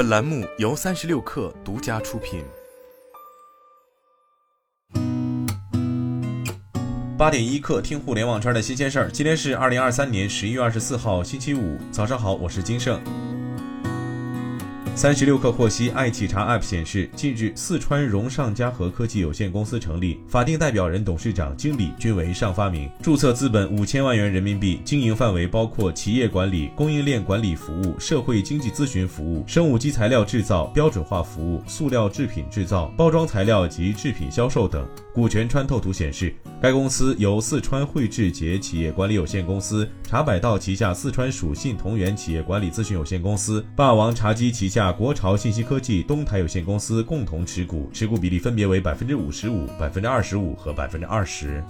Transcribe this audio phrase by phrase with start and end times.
[0.00, 2.42] 本栏目由三十六氪独家出品。
[7.18, 9.10] 八点一刻，听互联网圈的新鲜事儿。
[9.10, 12.98] 今天是二零二三年十一月二十四号，星期五，早上好，我是金盛。
[15.00, 34.86] 三十六氪获悉，爱企查 App 显示，近日四川荣尚嘉禾科技有限公司成立，法定代表人、董事长、经理均为尚发明，注册资本五千万元人民币，经营范围包括企业管理、供应链管理服务、社会经济咨询服务、生物基材料制造、标准化服务、塑料制品制造、包装材料及制品销售等。
[35.14, 51.64] 股权穿透图显示，该公司由四川汇智捷企业管理有限公司、茶百道旗下四川蜀信同源企业管理咨询有限公司、霸王茶姬旗下国潮信息科技东台有限公司共同持股，持股比例分别为百分之五十五、百分之二十五和百分之二十。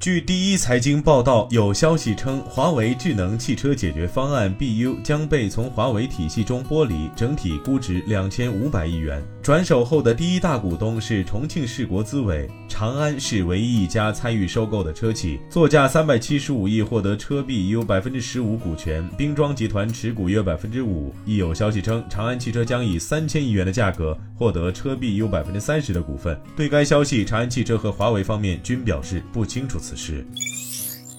[0.00, 9.20] 据第一财经报道，有消息称，华为智能汽车解决方案 BU 将被从华为体系中剥离，整体估值两千五百亿元。
[9.42, 12.48] 转手后的第一大股东是重庆市国资委，
[12.78, 21.12] 长安是唯一一家参与收购的车企，作价三百七十五亿获得车币 U 百分之十五股权，兵装集团持股约百分之五。
[21.26, 26.40] 亦有消息称，长安汽车将以三千亿元的价格获得车币 U 百分之三十的股份。
[26.56, 29.76] 对该消息，长安汽车和华为方面均表示不清楚。
[29.80, 30.24] 此事，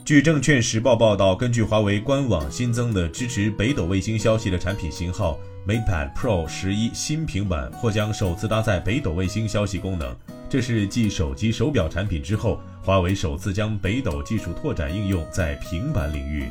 [0.10, 10.16] 据证券时报报道，根据华为官网新增的支持北斗卫星消息的产品型号 MatePad Pro 十一新平板，或将首次搭载北斗卫星消息功能。
[10.50, 16.46] 这是继手机、手表产品之后，华为首次将北斗技术拓展应用在平板领域。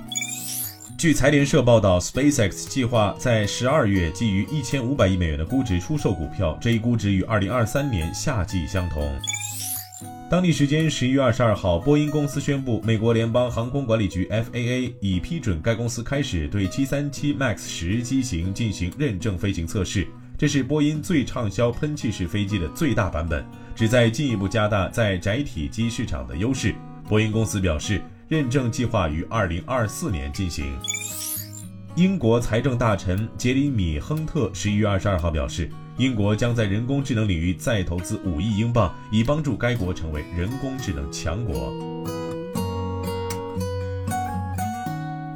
[0.96, 9.12] 据财联社报道，SpaceX 计划在十二月基于一千五百亿美元的估值出售股票，这一估值与二零二三年夏季相同。
[10.30, 20.06] 当地时间十一月二十二号，波音公司宣布，美国联邦航空管理局 FAA 已批准该公司开始对737 MAX 十机型进行认证飞行测试。
[20.36, 23.42] 这是波音最畅销喷气式飞机的最大版本，
[23.74, 26.74] 旨在进一步加大在载体机市场的优势。
[27.08, 30.78] 波音公司表示，认证计划于二零二四年进行。
[31.98, 35.68] 英国财政大臣杰里米·亨特十一月二十二号表示。
[35.96, 41.72] 英国将在人工智能领域再投资五亿英镑，以帮助该国成为人工智能强国。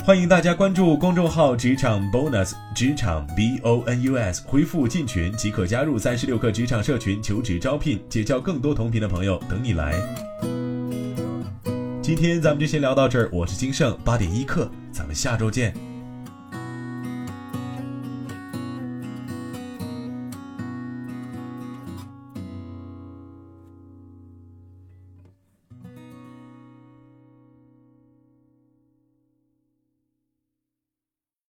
[0.04, 10.00] 欢迎大家关注公众号“职场 bonus”，职场 b o n u s，回复进群即可加入三十六课职场社群，求职招聘，结交更多同频的朋友，等你来。
[12.00, 15.74] 今天咱们就先聊到这儿，我是金盛八点一刻，咱们下周见。